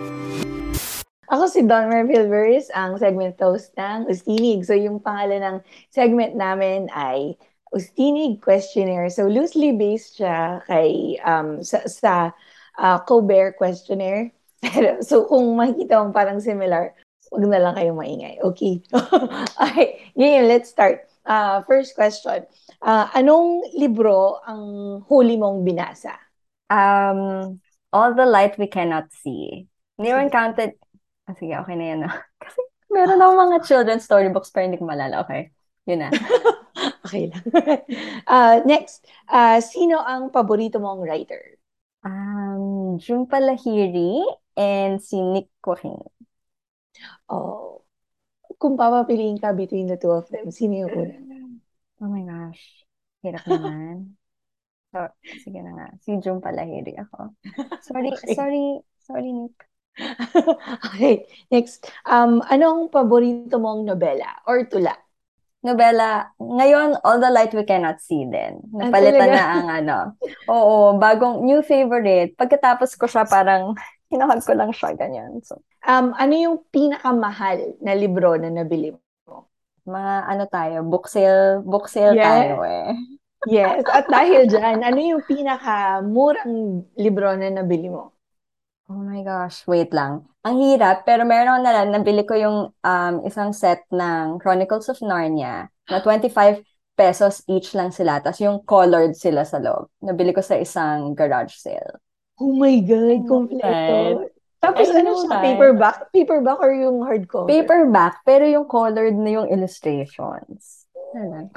[1.25, 4.61] Ako si Don Merville Verse, ang segment host ng Ustinig.
[4.61, 5.57] So yung pangalan ng
[5.89, 7.33] segment namin ay
[7.75, 9.11] Ustinig Questionnaire.
[9.11, 12.31] So loosely based siya kay um, sa, sa
[12.79, 14.31] uh, Colbert Questionnaire.
[14.63, 16.95] Pero, so kung makikita mo parang similar,
[17.29, 18.39] wag na lang kayong maingay.
[18.39, 18.79] Okay.
[19.67, 19.99] okay.
[20.15, 21.03] Ngayon, let's start.
[21.27, 22.47] Uh, first question.
[22.79, 24.63] Uh, anong libro ang
[25.11, 26.15] huli mong binasa?
[26.71, 27.59] Um,
[27.91, 29.67] All the Light We Cannot See.
[29.99, 30.79] Mo counted.
[31.27, 31.99] Ah, sige, okay na yan.
[32.07, 32.09] No?
[32.43, 35.27] Kasi meron akong mga children's storybooks pero hindi ko malala.
[35.27, 35.51] Okay.
[35.89, 36.09] Yun na.
[37.05, 37.43] Okay lang.
[38.27, 41.61] uh, next, uh, sino ang paborito mong writer?
[42.05, 44.25] Um, June Palahiri
[44.57, 45.97] and si Nick Joaquin.
[47.29, 47.81] Oh.
[48.55, 51.15] Kung papapiliin ka between the two of them, sino yung una?
[52.03, 52.83] Oh my gosh.
[53.23, 53.95] Hirap naman.
[54.95, 55.11] So,
[55.43, 55.87] sige na nga.
[55.99, 57.35] Si June Palahiri ako.
[57.83, 58.31] Sorry, Okay.
[58.31, 59.59] sorry, sorry, Nick.
[60.87, 61.91] okay, next.
[62.07, 64.95] Um, anong paborito mong nobela or tula?
[65.65, 68.61] Nobela, ngayon, All the Light We Cannot See din.
[68.77, 69.97] Ah, Napalitan na ang ano.
[70.45, 72.37] Oo, bagong new favorite.
[72.37, 73.73] Pagkatapos ko siya, parang
[74.13, 75.41] hinahag ko lang siya, ganyan.
[75.41, 78.99] So, Um, ano yung pinakamahal na libro na nabili mo?
[79.85, 82.25] mga ano tayo, book sale, book sale Yeah.
[82.25, 82.89] tayo eh.
[83.45, 88.14] Yes, at dahil dyan, ano yung pinakamurang libro na nabili mo?
[88.85, 90.29] Oh my gosh, wait lang.
[90.45, 95.01] Ang hirap, pero meron ako na nabili ko yung um, isang set ng Chronicles of
[95.01, 96.61] Narnia na 25
[96.93, 98.21] pesos each lang sila.
[98.21, 99.89] Tapos yung colored sila sa loob.
[100.05, 101.97] Nabili ko sa isang garage sale.
[102.37, 104.29] Oh my God, kompleto.
[104.61, 105.97] Tapos ano know, siya, paperback?
[106.13, 107.49] Paperback or yung hardcover?
[107.49, 110.85] Paperback, pero yung colored na yung illustrations.
[111.17, 111.49] Ano?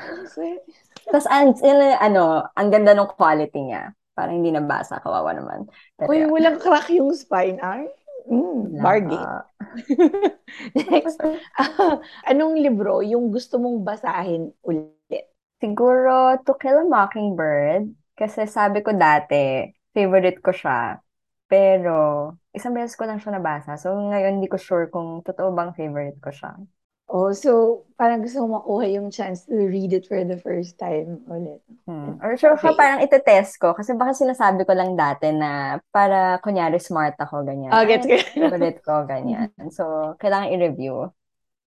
[1.09, 3.93] Tapos ang, yun, ano, ang ganda ng quality niya.
[4.19, 5.71] Parang hindi nabasa, kawawa naman.
[5.95, 7.87] Pero Uy, walang crack yung spine, ay?
[8.27, 9.23] Mm, bargain.
[10.91, 11.23] Next,
[11.55, 15.31] ah, anong libro yung gusto mong basahin ulit?
[15.63, 17.95] Siguro To Kill a Mockingbird.
[18.19, 20.99] Kasi sabi ko dati, favorite ko siya.
[21.47, 23.79] Pero, isang beses ko lang siya nabasa.
[23.79, 26.59] So, ngayon hindi ko sure kung totoo bang favorite ko siya.
[27.09, 31.25] Oh, so parang gusto mo makuha yung chance to read it for the first time
[31.33, 31.65] ulit.
[31.89, 32.21] Hmm.
[32.21, 32.69] Or sure Okay.
[32.69, 33.73] ka, parang itetest ko.
[33.73, 37.73] Kasi baka sinasabi ko lang dati na para, kunyari, smart ako, ganyan.
[37.73, 38.13] Ah, gets ko.
[38.37, 39.49] favorite ko, ganyan.
[39.73, 41.09] So, kailangan i-review.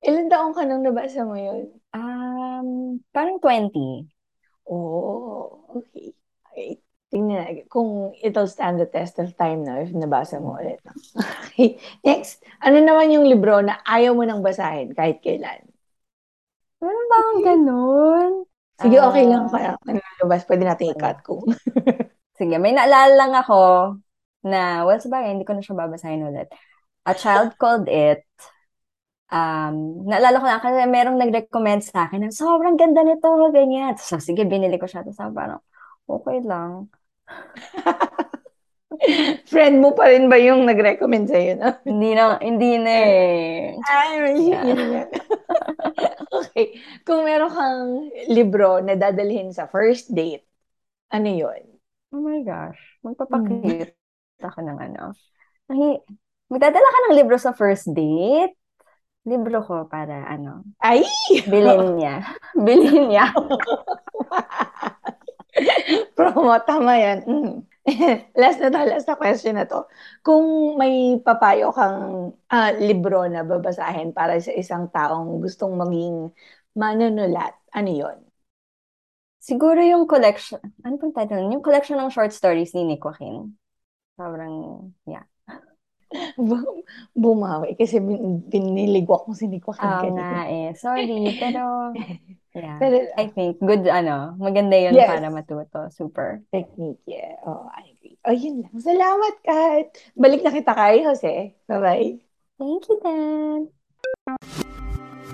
[0.08, 1.74] Ilan taong ka nung nabasa mo yun?
[1.94, 4.08] Um, parang 20.
[4.66, 6.14] Oh, okay.
[7.12, 10.80] Tingnan na, kung it'll stand the test of time na if nabasa mo ulit.
[11.52, 11.76] Okay.
[12.08, 15.68] Next, ano naman yung libro na ayaw mo nang basahin kahit kailan?
[16.80, 18.32] Meron ba akong ganun?
[18.80, 19.72] Sige, okay lang Ah, kaya.
[19.86, 20.00] Ano
[20.48, 21.44] pwede natin i-cut kung.
[22.40, 23.60] Sige, may naalala lang ako
[24.48, 26.50] na, well, sabagay, hindi ko na siya babasahin ulit.
[27.06, 28.26] A Child Called It.
[29.32, 33.94] Um, naalala ko lang kasi merong nag-recommend sa akin na sobrang ganda nito, ganyan.
[34.02, 35.06] So, sige, binili ko siya.
[35.06, 35.62] Tapos parang,
[36.10, 36.90] okay lang.
[39.52, 41.58] Friend mo pa rin ba yung nag-recommend sa'yo?
[41.58, 41.72] No?
[41.90, 43.74] Hindi na, hindi na eh.
[43.88, 44.64] Ay, Yeah.
[44.68, 45.04] yun nga.
[46.42, 46.78] okay.
[47.08, 47.84] Kung meron kang
[48.30, 50.46] libro na dadalhin sa first date,
[51.12, 51.62] ano yun?
[52.12, 52.80] Oh my gosh.
[53.02, 53.16] Hmm.
[53.16, 53.96] Magpapakit
[54.44, 55.04] ako ng ano.
[55.72, 56.04] Ay,
[56.52, 58.54] magdadala ka ng libro sa first date?
[59.22, 61.06] Libro ko para ano, Ay!
[61.46, 62.26] bilhin niya.
[62.58, 63.30] bilhin niya.
[66.18, 67.20] Promo, tama yan.
[67.28, 67.56] Mm.
[68.42, 69.90] last na to, last na question na to.
[70.22, 76.30] Kung may papayo kang ah, libro na babasahin para sa isang taong gustong maging
[76.78, 78.18] manunulat, ano yon?
[79.42, 81.50] Siguro yung collection, ano pong title?
[81.50, 83.58] Yung collection ng short stories ni Nick Joaquin.
[84.14, 85.26] Sobrang, yeah.
[86.38, 86.84] Bu-
[87.22, 90.22] Bumawi kasi bin, biniligwa ko si Nico Oo kanina.
[90.28, 90.76] nga eh.
[90.76, 91.96] Sorry, pero,
[92.56, 92.78] yeah.
[92.80, 95.08] Pero, I think, good, ano, maganda yun Yes.
[95.08, 95.88] para matuto.
[95.92, 96.44] Super.
[96.52, 97.40] technique, yeah.
[97.48, 98.18] Oh, I agree.
[98.28, 98.76] Oh, yun lang.
[98.78, 99.86] Salamat, Kat.
[100.14, 101.58] Balik na kita kay Jose.
[101.66, 102.22] Bye-bye.
[102.62, 103.60] Thank you, Dan.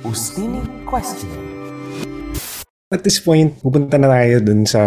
[0.08, 1.58] Ustini Questioning.
[2.88, 4.80] At this point, pupunta na tayo dun sa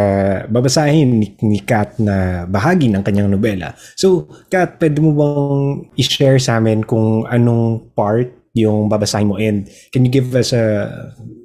[0.49, 3.77] babasahin ni, ni Kat na bahagi ng kanyang nobela.
[3.93, 9.69] So, Kat, pwede mo bang i-share sa amin kung anong part yung babasahin mo and
[9.91, 10.91] can you give us a,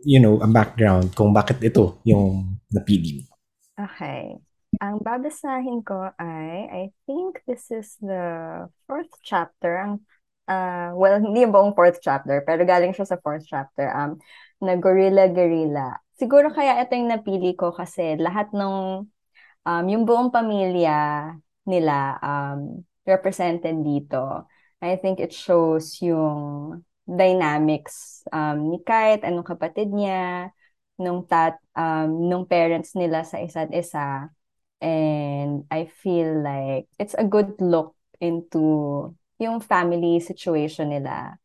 [0.04, 3.24] you know, a background kung bakit ito yung napili mo?
[3.76, 4.36] Okay.
[4.84, 9.80] Ang babasahin ko ay, I think this is the fourth chapter.
[9.80, 10.04] Ang,
[10.52, 13.88] uh, well, hindi yung buong fourth chapter, pero galing siya sa fourth chapter.
[13.96, 14.20] Um,
[14.64, 16.00] na Gorilla Guerrilla.
[16.16, 19.04] Siguro kaya ito yung napili ko kasi lahat ng,
[19.68, 21.32] um, yung buong pamilya
[21.68, 24.48] nila um, represented dito.
[24.80, 30.50] I think it shows yung dynamics um, ni Kite, anong kapatid niya,
[30.98, 34.30] nung tat um, nung parents nila sa isa't isa.
[34.82, 41.40] And I feel like it's a good look into yung family situation nila.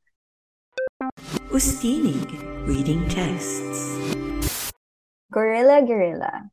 [1.48, 2.26] Ustinig,
[2.66, 3.96] reading texts.
[5.30, 6.50] Gorilla Gorilla.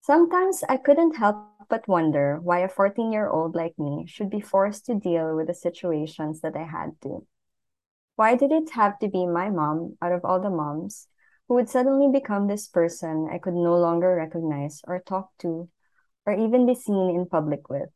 [0.00, 1.36] Sometimes I couldn't help
[1.68, 6.40] but wonder why a 14-year-old like me should be forced to deal with the situations
[6.40, 7.24] that I had to.
[8.20, 11.08] Why did it have to be my mom out of all the moms
[11.48, 15.70] who would suddenly become this person I could no longer recognize or talk to
[16.26, 17.88] or even be seen in public with?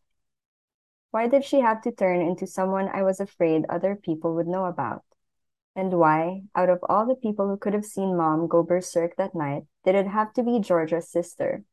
[1.11, 4.65] Why did she have to turn into someone I was afraid other people would know
[4.65, 5.05] about?
[5.77, 9.35] And why, out of all the people who could have seen mom go berserk that
[9.35, 11.65] night, did it have to be Georgia's sister?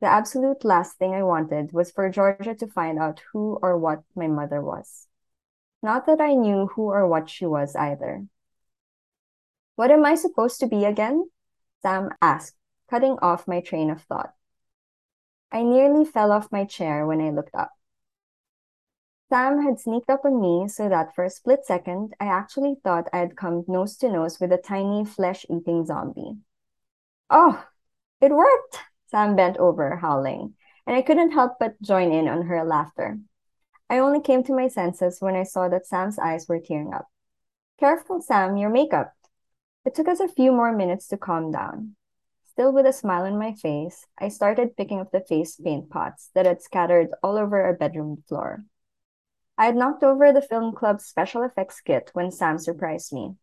[0.00, 4.02] The absolute last thing I wanted was for Georgia to find out who or what
[4.16, 5.06] my mother was.
[5.82, 8.26] Not that I knew who or what she was either.
[9.76, 11.30] What am I supposed to be again?
[11.80, 12.56] Sam asked,
[12.90, 14.34] cutting off my train of thought.
[15.50, 17.72] I nearly fell off my chair when I looked up.
[19.30, 23.08] Sam had sneaked up on me so that for a split second, I actually thought
[23.12, 26.38] I had come nose to nose with a tiny flesh eating zombie.
[27.30, 27.64] Oh,
[28.20, 28.78] it worked!
[29.06, 30.54] Sam bent over, howling,
[30.86, 33.18] and I couldn't help but join in on her laughter.
[33.90, 37.08] I only came to my senses when I saw that Sam's eyes were tearing up.
[37.80, 39.12] Careful, Sam, your makeup.
[39.84, 41.96] It took us a few more minutes to calm down.
[42.46, 46.30] Still with a smile on my face, I started picking up the face paint pots
[46.34, 48.64] that had scattered all over our bedroom floor.
[49.58, 53.34] I had knocked over the film club's special effects kit when Sam surprised me.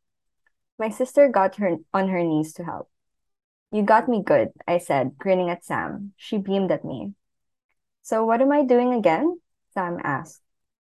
[0.79, 2.89] My sister got her on her knees to help.
[3.71, 6.13] You got me good, I said, grinning at Sam.
[6.15, 7.15] She beamed at me.
[8.01, 9.41] So what am I doing again?
[9.77, 10.41] Sam asked.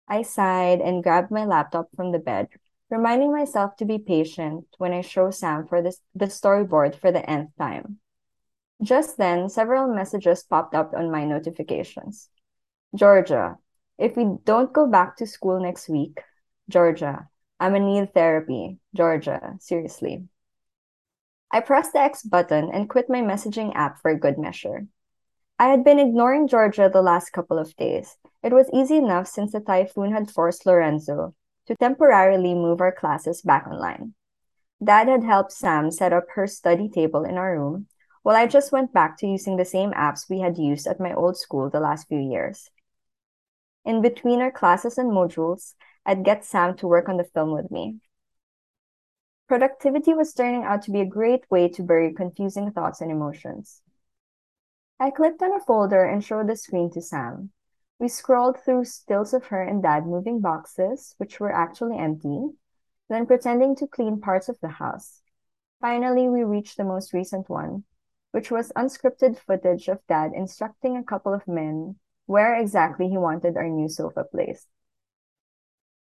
[0.07, 2.47] I sighed and grabbed my laptop from the bed,
[2.89, 7.29] reminding myself to be patient when I show Sam for this, the storyboard for the
[7.29, 7.99] nth time.
[8.81, 12.29] Just then, several messages popped up on my notifications.
[12.95, 13.57] Georgia,
[13.97, 16.21] if we don't go back to school next week,
[16.69, 17.27] Georgia,
[17.59, 18.79] I'm gonna need therapy.
[18.95, 20.23] Georgia, seriously.
[21.51, 24.87] I pressed the X button and quit my messaging app for good measure.
[25.59, 28.15] I had been ignoring Georgia the last couple of days.
[28.43, 31.35] It was easy enough since the typhoon had forced Lorenzo
[31.67, 34.13] to temporarily move our classes back online.
[34.83, 37.87] Dad had helped Sam set up her study table in our room,
[38.21, 41.13] while I just went back to using the same apps we had used at my
[41.13, 42.69] old school the last few years.
[43.83, 45.73] In between our classes and modules,
[46.05, 47.99] I'd get Sam to work on the film with me.
[49.47, 53.81] Productivity was turning out to be a great way to bury confusing thoughts and emotions.
[54.99, 57.51] I clicked on a folder and showed the screen to Sam.
[57.99, 62.49] We scrolled through stills of her and Dad moving boxes, which were actually empty,
[63.09, 65.21] then pretending to clean parts of the house.
[65.81, 67.83] Finally, we reached the most recent one,
[68.31, 71.95] which was unscripted footage of Dad instructing a couple of men
[72.27, 74.67] where exactly he wanted our new sofa placed.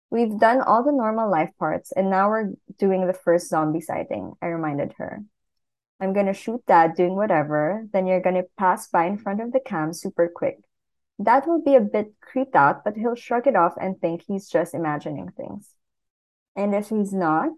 [0.09, 4.33] We've done all the normal life parts, and now we're doing the first zombie sighting,
[4.41, 5.23] I reminded her.
[5.99, 9.59] I'm gonna shoot Dad doing whatever, then you're gonna pass by in front of the
[9.59, 10.59] cam super quick.
[11.21, 14.49] Dad will be a bit creeped out, but he'll shrug it off and think he's
[14.49, 15.73] just imagining things.
[16.55, 17.53] And if he's not,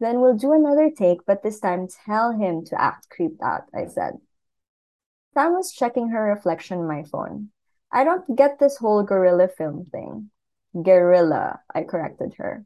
[0.00, 3.86] then we'll do another take, but this time tell him to act creeped out, I
[3.86, 4.18] said.
[5.34, 7.50] Sam was checking her reflection in my phone.
[7.92, 10.30] I don't get this whole gorilla film thing.
[10.80, 12.64] Gorilla, I corrected her.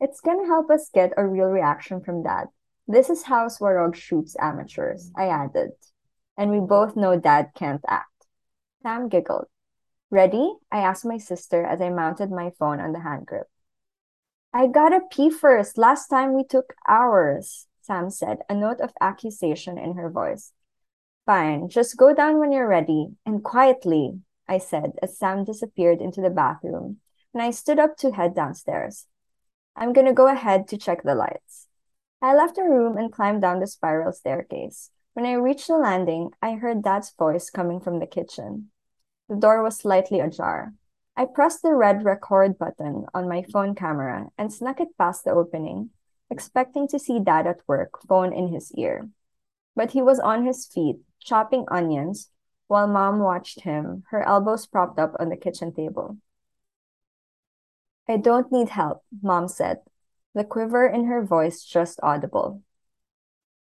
[0.00, 2.48] It's gonna help us get a real reaction from Dad.
[2.86, 5.72] This is how Swarog shoots amateurs, I added.
[6.36, 8.17] And we both know Dad can't act.
[8.82, 9.46] Sam giggled.
[10.10, 10.54] Ready?
[10.70, 13.48] I asked my sister as I mounted my phone on the hand grip.
[14.52, 15.76] I gotta pee first.
[15.76, 20.52] Last time we took hours, Sam said, a note of accusation in her voice.
[21.26, 26.22] Fine, just go down when you're ready, and quietly, I said as Sam disappeared into
[26.22, 27.00] the bathroom,
[27.34, 29.06] and I stood up to head downstairs.
[29.76, 31.66] I'm gonna go ahead to check the lights.
[32.22, 34.90] I left the room and climbed down the spiral staircase.
[35.18, 38.70] When I reached the landing, I heard Dad's voice coming from the kitchen.
[39.28, 40.74] The door was slightly ajar.
[41.16, 45.32] I pressed the red record button on my phone camera and snuck it past the
[45.32, 45.90] opening,
[46.30, 49.08] expecting to see Dad at work, phone in his ear.
[49.74, 52.30] But he was on his feet, chopping onions,
[52.68, 56.18] while Mom watched him, her elbows propped up on the kitchen table.
[58.08, 59.78] I don't need help, Mom said,
[60.32, 62.62] the quiver in her voice just audible.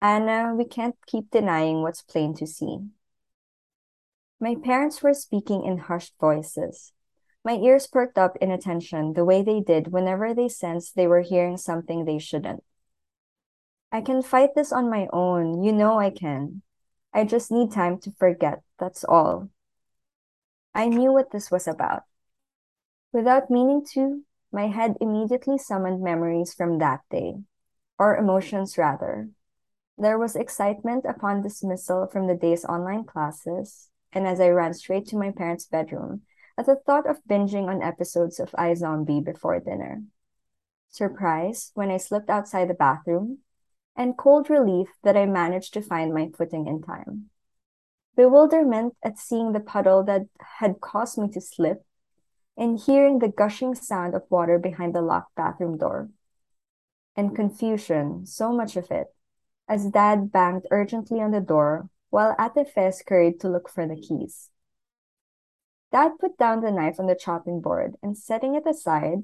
[0.01, 2.79] Anna, we can't keep denying what's plain to see.
[4.39, 6.93] My parents were speaking in hushed voices.
[7.43, 11.21] My ears perked up in attention the way they did whenever they sensed they were
[11.21, 12.63] hearing something they shouldn't.
[13.91, 15.61] I can fight this on my own.
[15.63, 16.63] You know I can.
[17.13, 19.49] I just need time to forget, that's all.
[20.73, 22.03] I knew what this was about.
[23.11, 27.35] Without meaning to, my head immediately summoned memories from that day,
[27.99, 29.29] or emotions rather,
[30.01, 35.05] there was excitement upon dismissal from the day's online classes, and as I ran straight
[35.09, 36.23] to my parents' bedroom
[36.57, 40.01] at the thought of binging on episodes of iZombie before dinner.
[40.89, 43.37] Surprise when I slipped outside the bathroom,
[43.95, 47.29] and cold relief that I managed to find my footing in time.
[48.15, 50.23] Bewilderment at seeing the puddle that
[50.57, 51.85] had caused me to slip,
[52.57, 56.09] and hearing the gushing sound of water behind the locked bathroom door.
[57.15, 59.13] And confusion, so much of it,
[59.71, 63.95] as Dad banged urgently on the door while Ate Fe scurried to look for the
[63.95, 64.49] keys.
[65.93, 69.19] Dad put down the knife on the chopping board and, setting it aside,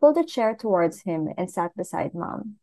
[0.00, 2.56] pulled a chair towards him and sat beside Mom.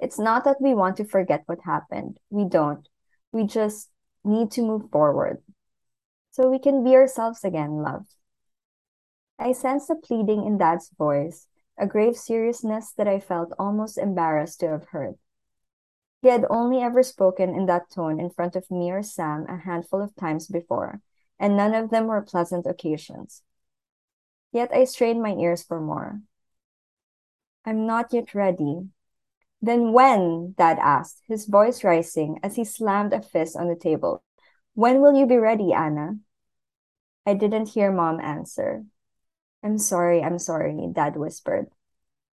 [0.00, 2.16] It's not that we want to forget what happened.
[2.30, 2.88] We don't.
[3.30, 3.90] We just
[4.24, 5.42] need to move forward.
[6.30, 8.06] So we can be ourselves again, love.
[9.38, 11.46] I sensed a pleading in Dad's voice,
[11.78, 15.16] a grave seriousness that I felt almost embarrassed to have heard.
[16.22, 19.56] He had only ever spoken in that tone in front of me or Sam a
[19.56, 21.00] handful of times before,
[21.38, 23.42] and none of them were pleasant occasions.
[24.52, 26.20] Yet I strained my ears for more.
[27.64, 28.88] I'm not yet ready.
[29.60, 30.54] Then when?
[30.56, 34.22] Dad asked, his voice rising as he slammed a fist on the table.
[34.74, 36.18] When will you be ready, Anna?
[37.26, 38.84] I didn't hear Mom answer.
[39.62, 41.66] I'm sorry, I'm sorry, Dad whispered.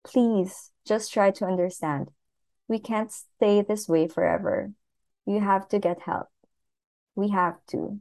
[0.05, 2.11] Please, just try to understand.
[2.69, 4.73] We can't stay this way forever.
[5.27, 6.29] You have to get help.
[7.15, 8.01] We have to.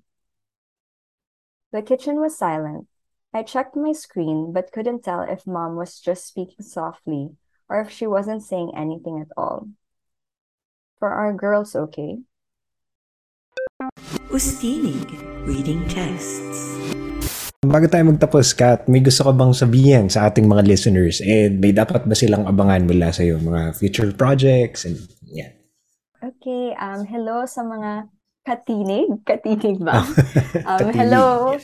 [1.71, 2.87] The kitchen was silent.
[3.33, 7.35] I checked my screen but couldn't tell if mom was just speaking softly
[7.69, 9.69] or if she wasn't saying anything at all.
[10.99, 12.19] For our girls okay?
[14.29, 16.76] Ustinig Reading Tests.
[17.65, 21.25] Bago tayo magtapos, Kat, may gusto ka bang sabihin sa ating mga listeners?
[21.25, 23.41] And may dapat ba silang abangan mula sa iyo?
[23.41, 24.85] Mga future projects?
[24.85, 25.57] And yeah.
[26.21, 28.13] Okay, um, hello sa mga
[28.45, 29.25] katinig.
[29.25, 30.05] Katinig ba?
[30.69, 31.57] um, Katinig, hello.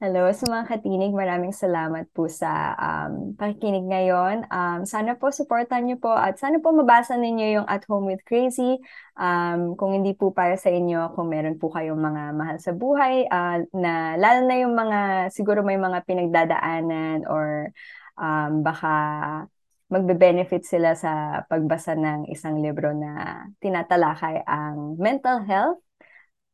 [0.00, 1.12] Hello sa mga katinig.
[1.12, 4.48] Maraming salamat po sa um, pakikinig ngayon.
[4.48, 8.24] Um, sana po supportan niyo po at sana po mabasa ninyo yung At Home with
[8.24, 8.80] Crazy.
[9.20, 13.28] Um, kung hindi po para sa inyo, kung meron po kayong mga mahal sa buhay,
[13.28, 17.68] uh, na lalo na yung mga siguro may mga pinagdadaanan or
[18.16, 18.88] um, baka
[19.92, 25.84] magbe-benefit sila sa pagbasa ng isang libro na tinatalakay ang mental health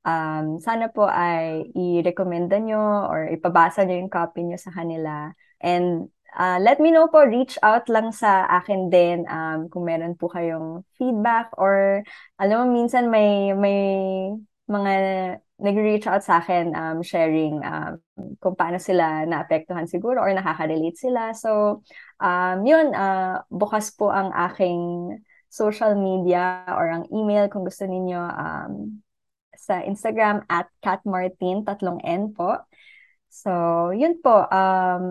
[0.07, 5.35] um, sana po ay i-recommenda nyo or ipabasa nyo yung copy nyo sa kanila.
[5.59, 10.15] And uh, let me know po, reach out lang sa akin din um, kung meron
[10.15, 12.07] po kayong feedback or
[12.39, 13.83] alam mo, minsan may, may
[14.71, 14.93] mga
[15.57, 17.97] nag-reach out sa akin um, sharing um,
[18.39, 21.33] kung paano sila naapektuhan siguro or nakaka-relate sila.
[21.33, 21.83] So,
[22.23, 25.17] um, yun, uh, bukas po ang aking
[25.49, 29.01] social media or ang email kung gusto ninyo um,
[29.67, 32.62] sa Instagram at catmartin, tatlong N po.
[33.27, 34.47] So, yun po.
[34.47, 35.05] Um,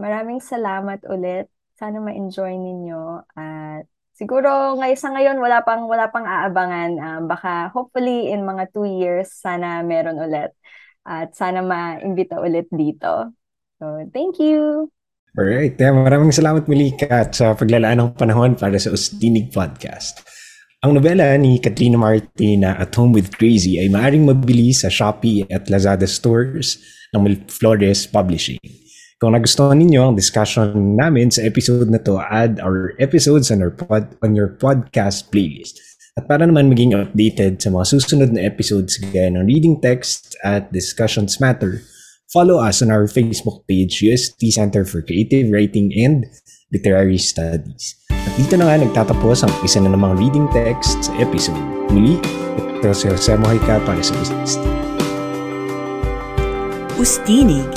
[0.00, 1.52] maraming salamat ulit.
[1.76, 3.28] Sana ma-enjoy ninyo.
[3.36, 3.84] At
[4.16, 6.90] siguro ngay sa ngayon wala pang wala pang aabangan.
[6.96, 10.56] Um, baka hopefully in mga two years sana meron ulit.
[11.04, 13.36] At sana ma-imbita ulit dito.
[13.76, 14.88] So, thank you!
[15.36, 15.78] Alright.
[15.78, 20.26] Yeah, maraming salamat muli, Kat, sa paglalaan ng panahon para sa Ustinig Podcast.
[20.80, 25.44] Ang nobela ni Katrina Martin na At Home with Crazy ay maaaring mabili sa Shopee
[25.52, 26.80] at Lazada stores
[27.12, 27.20] ng
[27.52, 28.56] Flores Publishing.
[29.20, 33.68] Kung nagustuhan ninyo ang discussion namin sa episode na to, add our episodes on, our
[33.68, 35.76] pod, on your podcast playlist.
[36.16, 40.72] At para naman maging updated sa mga susunod na episodes gaya ng Reading Text at
[40.72, 41.84] Discussions Matter,
[42.32, 46.24] follow us on our Facebook page, UST Center for Creative Writing and
[46.72, 47.99] Literary Studies.
[48.28, 51.60] At dito na nga nagtatapos ang isa na namang reading text sa episode.
[51.92, 52.20] Muli,
[52.80, 54.16] ito si Jose Mojica para sa
[57.00, 57.68] Ustinig.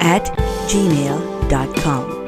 [0.00, 0.24] at
[0.68, 2.25] gmail.com.